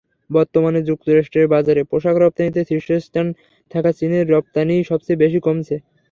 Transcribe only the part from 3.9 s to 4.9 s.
চীনের রপ্তানিই